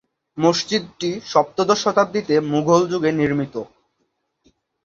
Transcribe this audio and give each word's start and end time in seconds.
মসজিদটি 0.37 1.09
সপ্তদশ 1.25 1.79
শতাব্দীতে 1.83 2.35
মুঘল 2.51 2.81
যুগে 2.91 3.11
নির্মিত। 3.11 3.55